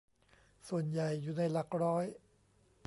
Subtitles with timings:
[0.67, 2.05] ส่วนใหญ่อยู่ในหลักร้อย